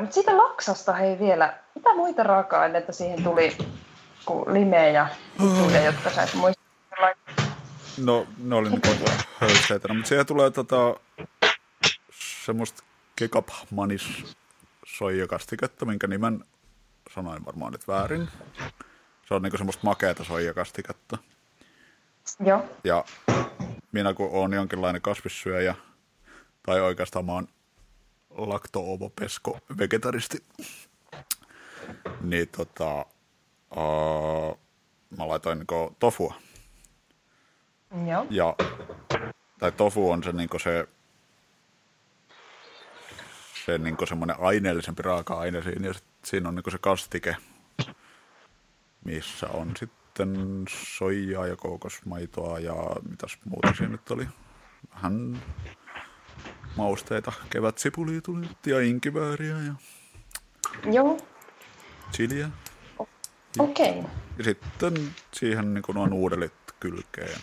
[0.00, 3.56] Mutta siitä laksasta hei vielä, mitä muita raaka-aineita siihen tuli,
[4.24, 5.08] kuin limeä ja
[5.72, 6.62] ja jotka sä et muista?
[8.04, 8.88] No, ne oli niinku
[9.40, 10.96] höysteitä, no, mutta siihen tulee tota,
[12.44, 12.82] semmoista
[13.16, 14.36] kekapmanis
[14.86, 16.44] soijakastiketta, minkä nimen
[17.14, 18.28] sanoin varmaan nyt väärin.
[19.28, 21.18] Se on niinku semmoista makeata soijakastiketta.
[22.40, 22.64] Joo.
[22.84, 23.04] Ja
[23.92, 25.74] minä kun olen jonkinlainen kasvissyöjä,
[26.66, 27.48] tai oikeastaan mä oon
[28.36, 28.80] lakto
[29.20, 30.42] pesko vegetaristi,
[32.20, 33.06] niin tota,
[33.76, 34.58] uh,
[35.18, 36.34] mä laitoin niinku tofua.
[38.06, 38.26] Joo.
[38.30, 38.54] Ja,
[39.58, 40.88] tai tofu on se, niinku se,
[43.66, 47.36] se niinku semmoinen aineellisempi raaka-aine siinä, ja sit siinä on niinku se kastike,
[49.04, 52.74] missä on sitten soijaa ja kookosmaitoa ja
[53.10, 54.28] mitäs muuta siinä nyt oli.
[54.94, 55.42] Vähän
[56.76, 59.74] mausteita, kevätsipulia tuli nyt ja inkivääriä ja
[60.92, 61.16] Joo,
[62.12, 62.48] chiliä.
[63.58, 63.90] okei.
[63.90, 64.10] Okay.
[64.38, 67.40] Ja sitten siihen niin nuo nuudelit kylkeen.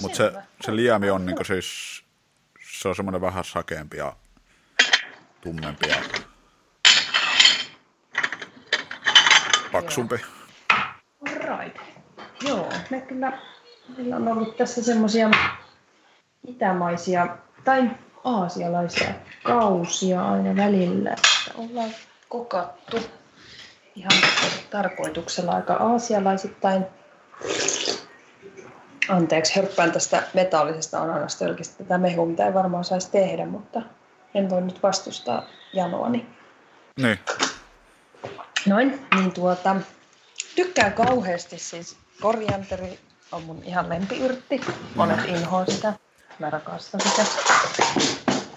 [0.00, 2.02] Mutta se, se liemi on niinku siis,
[2.70, 4.16] se on semmoinen vähän sakeampi ja
[5.40, 5.96] tummempi ja
[9.72, 10.16] paksumpi.
[11.24, 11.76] Right.
[12.42, 13.38] Joo, me kyllä,
[13.96, 15.30] meillä on ollut tässä semmoisia
[16.46, 17.90] itämaisia tai
[18.24, 21.90] aasialaisia kausia aina välillä, että ollaan
[22.28, 22.96] kokattu
[23.94, 24.22] ihan
[24.70, 26.84] tarkoituksella aika aasialaisittain.
[29.08, 33.82] Anteeksi, hörppään tästä metallisesta ananastölkistä tätä mehua, mitä ei varmaan saisi tehdä, mutta
[34.34, 36.26] en voi nyt vastustaa janoani.
[36.96, 37.18] Niin,
[38.66, 39.76] Noin, niin tuota,
[40.56, 42.98] tykkään kauheasti siis korianteri
[43.32, 44.60] on mun ihan lempiyrtti.
[44.94, 45.92] Monet inhoa sitä.
[46.38, 47.26] Mä rakastan sitä.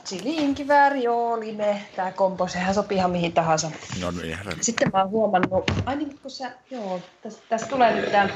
[0.05, 3.71] Chili, inkivääri, joo, lime, tää kompo, sehän sopii ihan mihin tahansa.
[4.01, 4.37] no niin.
[4.61, 8.29] Sitten mä oon huomannut, ai niin kun sä, joo, tästä, tästä tulee nyt tää,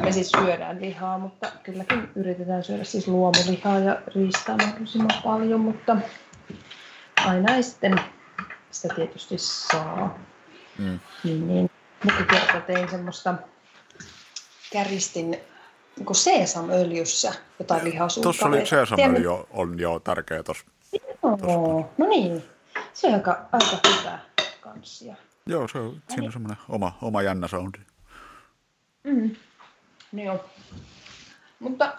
[0.00, 5.96] me siis syödään lihaa, mutta kylläkin yritetään syödä siis luomulihaa ja riistää mahdollisimman paljon, mutta
[7.16, 8.00] aina ei sitten
[8.70, 10.18] sitä tietysti saa.
[10.78, 11.00] Mm.
[11.24, 11.70] Niin, niin.
[12.04, 13.34] Mutta kerta tein semmoista,
[14.72, 15.40] käristin
[15.96, 18.38] niin kuin seesamöljyssä jotain lihasuukareita.
[18.68, 20.64] Tuossa oli Tiedän- jo, on jo tärkeä tuossa.
[21.22, 22.42] Joo, no niin.
[22.92, 24.18] Se on aika, aika hyvä
[24.60, 25.16] kanssia.
[25.46, 27.78] Joo, se on, siinä on semmoinen oma, oma jännä soundi.
[29.04, 29.36] Mm.
[30.12, 30.44] Joo.
[31.60, 31.94] Mutta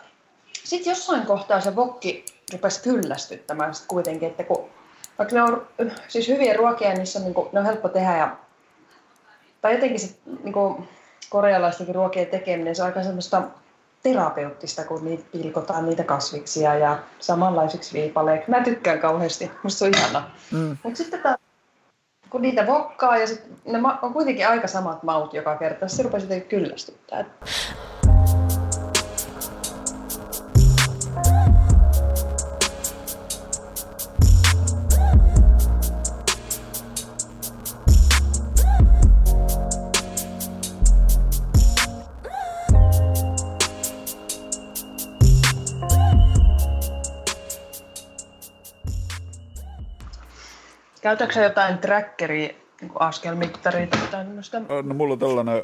[0.64, 4.70] sitten jossain kohtaa se vokki rupesi kyllästyttämään sit kuitenkin, että kun
[5.18, 5.68] vaikka ne on
[6.08, 8.38] siis hyviä ruokia, niissä on, niin kuin, ne on helppo tehdä ja
[9.62, 10.90] tai jotenkin se, niin kuin,
[11.30, 13.42] korealaistenkin ruokien tekeminen, se on aika semmoista
[14.04, 18.50] terapeuttista, kun niitä pilkotaan niitä kasviksia ja samanlaisiksi viipaleiksi.
[18.50, 20.32] Mä tykkään kauheasti, musta se on ihana.
[20.52, 20.78] Mm.
[20.84, 21.38] Mutta sitten taas,
[22.30, 26.42] kun niitä vokkaa ja sit, ne on kuitenkin aika samat maut joka kerta, se rupesi
[26.42, 27.26] kyllästyttää.
[51.08, 52.50] Käytätkö jotain trackeria,
[52.82, 54.60] niin askelmittaria tai tämmöistä?
[54.60, 55.64] No mulla on tällainen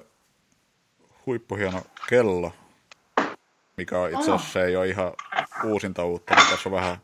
[1.25, 2.51] huippuhieno kello,
[3.77, 5.11] mikä on itse asiassa se ei ole ihan
[5.63, 6.97] uusinta uutta, mutta tässä on vähän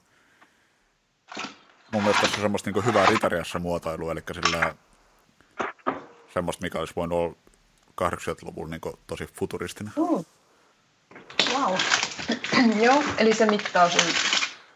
[1.91, 4.75] mun mielestä tässä on semmoista niin hyvää ritariassa muotoilua, eli sillä
[6.33, 7.35] semmoista, mikä olisi voinut olla
[8.01, 9.93] 80-luvulla niin tosi futuristinen.
[9.95, 10.25] Mm.
[11.53, 11.75] Wow.
[12.85, 13.97] Joo, eli se mittaus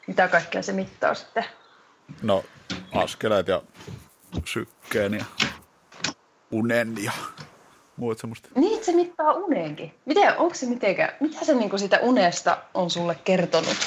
[0.08, 1.45] mitä kaikkea se mittaa sitten?
[2.21, 2.43] No
[2.95, 3.62] askeleet ja
[4.45, 5.25] sykkeen ja
[6.51, 7.12] unen ja
[7.97, 8.49] muut semmoista.
[8.56, 9.93] Niin, se mittaa uneenkin.
[10.06, 13.77] Miten, onko se mitenkään, mitä se niinku sitä unesta on sulle kertonut?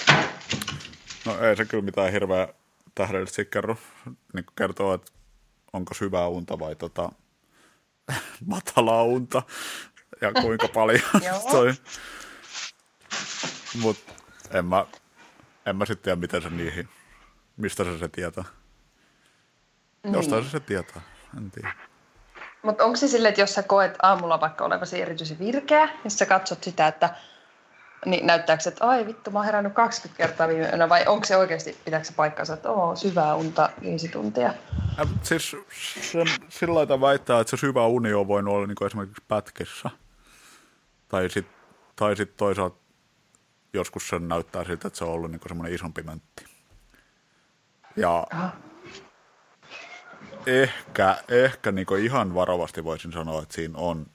[1.26, 2.48] No ei se kyllä mitään hirveä
[2.94, 3.76] tähdellisesti kerro.
[4.32, 5.12] Niin kertoo, että
[5.72, 7.12] onko syvää unta vai tota,
[8.46, 9.42] matalaa unta
[10.20, 11.02] ja kuinka paljon
[11.50, 11.74] toi.
[13.80, 14.12] Mutta
[14.50, 14.86] en mä,
[15.66, 16.88] en mä sitten tiedä, miten se niihin,
[17.56, 18.44] mistä se se tietää.
[20.06, 20.14] Niin.
[20.14, 21.02] Jostain se se tietää,
[21.38, 21.72] en tiedä.
[22.62, 26.26] Mutta onko se silleen, että jos sä koet aamulla vaikka olevasi erityisen virkeä, ja sä
[26.26, 27.14] katsot sitä, että
[28.06, 31.24] niin näyttääkö se, että ai vittu, mä oon herännyt 20 kertaa viime yönä, vai onko
[31.26, 34.54] se oikeasti, pitääkö se paikkansa, että oo, syvää unta viisi tuntia?
[35.00, 35.56] Äh, siis
[36.00, 39.90] sen, sillä lailla väittää, että se syvä uni on voinut olla niin esimerkiksi pätkissä.
[41.08, 41.56] Tai sitten
[41.96, 42.76] tai sit toisaalta
[43.72, 46.44] joskus se näyttää siltä, että se on ollut niin semmoinen isompi möntti.
[47.96, 48.52] Ja Aha
[50.46, 54.06] ehkä, ehkä niin ihan varovasti voisin sanoa, että siinä on,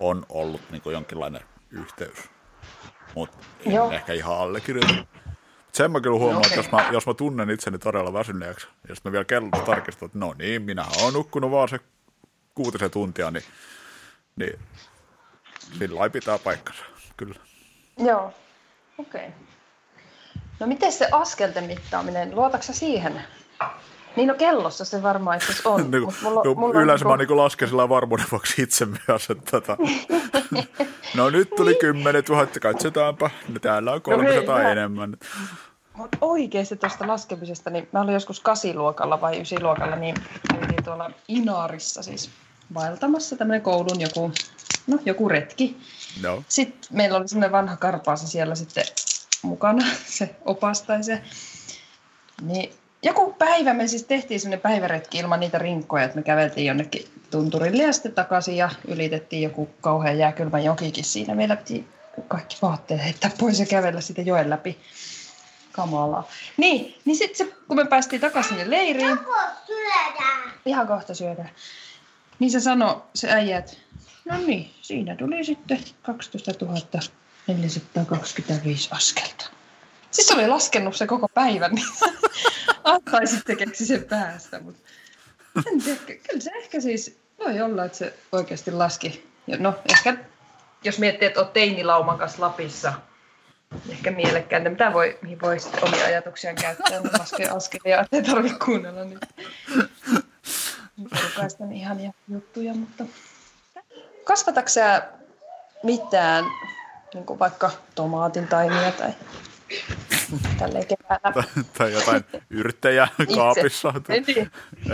[0.00, 2.18] on ollut niin jonkinlainen yhteys.
[3.14, 3.38] Mutta
[3.92, 4.94] ehkä ihan allekirjoita.
[5.72, 6.48] Sen mä kyllä huomaan, okay.
[6.48, 10.06] että jos mä, jos mä tunnen itseni todella väsyneeksi, ja sitten mä vielä kellosta tarkistan,
[10.06, 11.80] että no niin, minä olen nukkunut vaan se
[12.54, 13.44] kuutisen tuntia, niin,
[14.36, 14.58] niin
[15.78, 16.84] sillä pitää paikkansa,
[17.16, 17.34] kyllä.
[17.98, 18.34] Joo,
[18.98, 19.26] okei.
[19.26, 19.30] Okay.
[20.60, 23.24] No miten se askelten mittaaminen, luotatko siihen?
[24.18, 25.90] Niin no kellossa se varmaan itse on.
[25.90, 27.10] niin, mulla, no, mulla yleensä on...
[27.10, 29.76] mä niin lasken sillä varmuuden vuoksi itse myös, että tota,
[31.14, 35.16] no nyt tuli 10 000, katsotaanpa, no, täällä on 300 no, hei, enemmän.
[35.94, 40.14] Mutta oikeasti tuosta laskemisesta, niin mä olin joskus kasiluokalla vai ysiluokalla, niin
[40.56, 42.30] olin tuolla Inaarissa siis
[42.74, 44.32] vaeltamassa tämmöinen koulun joku,
[44.86, 45.76] no, joku retki.
[46.22, 46.42] No.
[46.48, 48.84] Sitten meillä oli semmoinen vanha karpaasi siellä sitten
[49.42, 49.84] mukana,
[50.18, 51.22] se opas tai se.
[52.42, 57.08] Niin joku päivä me siis tehtiin sellainen päiväretki ilman niitä rinkkoja, että me käveltiin jonnekin
[57.30, 61.34] tunturille ja sitten takaisin ja ylitettiin joku kauhean jääkylmä jokikin siinä.
[61.34, 61.88] Meillä piti
[62.28, 64.78] kaikki vaatteet heittää pois ja kävellä sitä joen läpi.
[65.72, 66.28] Kamalaa.
[66.56, 69.18] Niin, niin sitten se, kun me päästiin takaisin sinne leiriin.
[69.66, 70.52] syödään.
[70.66, 71.50] Ihan kohta syödään.
[72.38, 73.72] Niin se sanoi se äijä, että
[74.24, 76.52] no niin, siinä tuli sitten 12
[77.46, 79.50] 425 askelta.
[80.10, 81.86] Siis oli laskenut se koko päivän, niin
[82.88, 84.80] Attai sitten keksi sen päästä, mutta
[85.66, 89.28] en tiedä, kyllä se ehkä siis voi olla, että se oikeasti laski.
[89.58, 90.16] No ehkä
[90.84, 92.92] jos miettii, että olet teinilauman kanssa Lapissa,
[93.88, 98.58] ehkä mielekkääntä, mitä voi, mihin voi sitten omia ajatuksiaan käyttää, mutta laskee askelia, ettei tarvitse
[98.64, 99.26] kuunnella niitä
[101.24, 103.04] rukaisten ihania juttuja, mutta
[104.24, 104.70] kasvatatko
[105.82, 106.44] mitään,
[107.14, 109.12] niin kuin vaikka tomaatin taimia tai
[110.58, 111.44] tälleen keväällä.
[111.78, 113.92] tai jotain yrttejä kaapissa.
[114.08, 114.50] niin.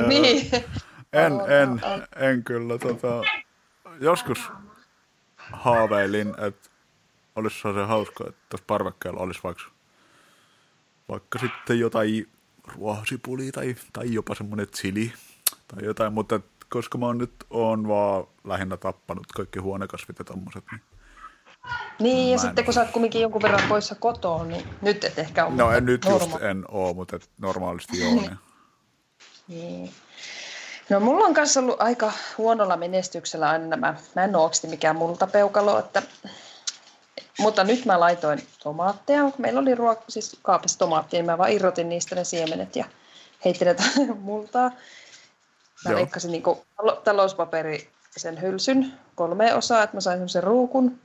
[0.08, 0.50] niin.
[1.12, 1.80] En, en,
[2.16, 2.78] en kyllä.
[2.78, 3.22] Tota,
[4.00, 4.38] joskus
[5.36, 6.70] haaveilin, että
[7.36, 9.64] olisi se hauska, että tuossa parvekkeella olisi vaikka,
[11.08, 12.28] vaikka sitten jotain
[12.74, 15.12] ruohosipulia tai, tai jopa semmoinen chili
[15.68, 20.64] tai jotain, mutta koska mä oon nyt on vaan lähinnä tappanut kaikki huonekasvit ja tommoset,
[20.70, 20.80] niin
[21.98, 25.46] niin, ja sitten kun sä oot kumminkin jonkun verran poissa kotoa, niin nyt et ehkä
[25.46, 25.54] ole.
[25.54, 28.10] No en nyt norma- just en oo, mutta et normaalisti joo.
[28.10, 28.38] Niin.
[29.48, 29.90] niin.
[30.90, 35.78] No mulla on kanssa ollut aika huonolla menestyksellä aina nämä, mä en ole mikään multapeukalo,
[35.78, 36.02] että
[37.38, 41.88] mutta nyt mä laitoin tomaatteja, meillä oli ruok- siis kaapissa tomaattia, niin mä vaan irrotin
[41.88, 42.84] niistä ne siemenet ja
[43.44, 43.76] heitin ne
[44.20, 44.70] multaa.
[45.84, 45.98] Mä Joo.
[45.98, 46.42] leikkasin niin
[47.04, 51.00] talouspaperi sen hylsyn kolme osaa, että mä sain semmoisen ruukun.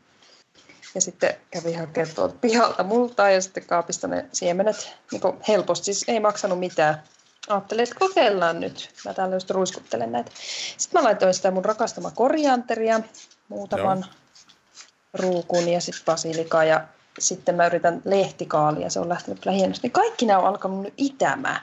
[0.95, 6.06] Ja sitten kävin hakemaan tuolta pihalta multaa ja sitten kaapista ne siemenet niin helposti, siis
[6.08, 7.04] ei maksanut mitään.
[7.49, 8.89] Ajattelin, että kokeillaan nyt.
[9.06, 10.32] Mä täällä just ruiskuttelen näitä.
[10.78, 12.99] Sitten mä laitoin sitä mun rakastama korianteria,
[13.47, 14.10] muutaman Joo.
[15.13, 16.88] ruukun ja sitten basilikaa ja
[17.19, 19.88] sitten mä yritän lehtikaalia, se on lähtenyt kyllä hienosti.
[19.88, 21.62] Niin kaikki nämä on alkanut nyt itämään.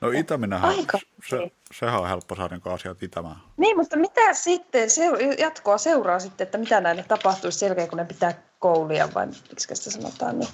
[0.00, 0.98] No itäminähän, Aika.
[1.30, 3.36] Se, sehän on helppo saada niin asiat itämään.
[3.56, 5.04] Niin, mutta mitä sitten, se,
[5.38, 9.90] jatkoa seuraa sitten, että mitä näille tapahtuisi selkeä, kun ne pitää koulia, vai miksi sitä
[9.90, 10.50] sanotaan, niin,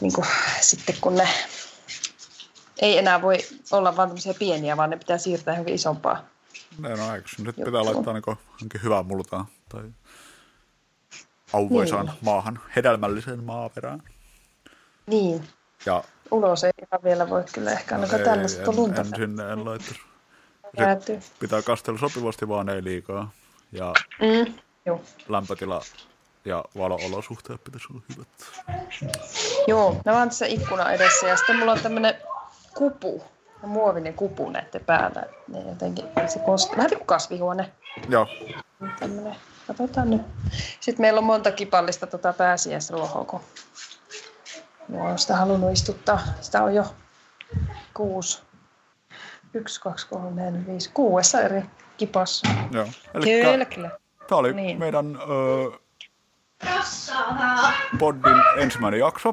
[0.00, 0.26] niin kuin,
[0.60, 1.28] sitten kun ne
[2.82, 3.38] ei enää voi
[3.70, 6.24] olla vain tämmöisiä pieniä, vaan ne pitää siirtää johonkin isompaa.
[6.78, 9.82] No, no eikö nyt pitää laittaa niin hyvää multaa tai
[11.52, 12.16] auvoisaan niin.
[12.20, 14.02] maahan, hedelmälliseen maaperään.
[15.06, 15.48] Niin.
[15.86, 19.00] Ja Ulos ei ihan vielä voi kyllä ehkä ainakaan no tällaista lunta.
[19.00, 21.22] En, sinne en.
[21.40, 23.30] Pitää kastella sopivasti, vaan ei liikaa.
[23.72, 24.54] Ja mm,
[24.86, 25.02] joo.
[25.28, 25.82] lämpötila
[26.44, 28.28] ja valoolosuhteet pitäisi olla hyvät.
[29.66, 32.14] Joo, mä vaan tässä ikkuna edessä ja sitten mulla on tämmönen
[32.74, 33.22] kupu,
[33.62, 35.22] muovinen kupu näiden päällä.
[35.48, 37.72] Ne jotenkin, se koski, vähän kuin kasvihuone.
[38.08, 38.26] Joo.
[39.00, 40.22] Tämmönen, katsotaan nyt.
[40.80, 43.40] Sitten meillä on monta kipallista tota pääsiäisruohoa, kun
[44.88, 46.20] Mua on sitä halunnut istuttaa.
[46.40, 46.84] Sitä on jo
[47.94, 48.42] kuusi.
[49.54, 51.62] Yksi, kaksi, kolme, neljä, viisi, kuudessa eri
[51.96, 52.48] kipassa.
[52.70, 52.86] Joo.
[53.14, 53.90] Elikkä, kyllä, kyllä.
[54.28, 54.78] Tämä oli niin.
[54.78, 55.78] meidän öö,
[57.98, 59.32] Poddin ensimmäinen jakso.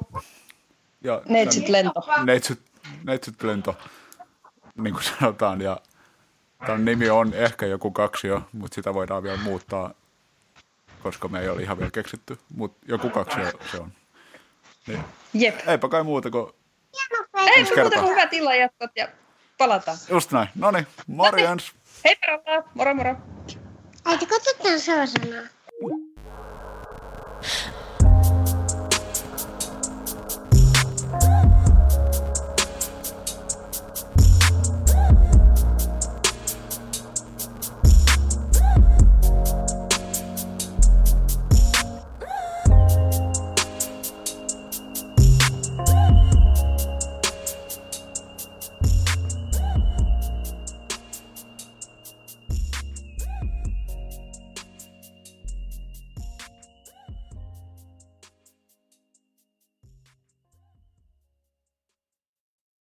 [1.02, 2.02] Ja neitsyt lento.
[2.24, 2.62] Neitsyt,
[3.04, 3.78] neitsyt lento,
[4.78, 5.62] niin kuin sanotaan.
[5.62, 5.78] Ja
[6.66, 9.94] tämän nimi on ehkä joku kaksi jo, mutta sitä voidaan vielä muuttaa,
[11.04, 12.40] koska me ei ole ihan vielä keksitty.
[12.56, 13.38] Mutta joku kaksi
[13.72, 13.92] se on.
[14.88, 15.04] Niin.
[15.34, 15.68] Jep.
[15.68, 16.54] Eipä kai muuta kuin
[17.34, 19.08] Ei muuta kuin hyvät illanjatkot ja
[19.58, 19.98] palataan.
[20.10, 20.48] Just näin.
[20.56, 21.72] No niin, morjens.
[22.06, 22.16] Hei,
[22.74, 23.16] moro moro.
[24.06, 25.55] Äiti, katsotaan seuraavana.